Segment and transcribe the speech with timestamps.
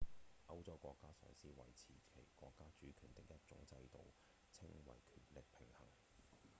[0.47, 4.11] 歐洲國家嘗試維持其國家主權的一種制度
[4.51, 5.87] 稱為權力平衡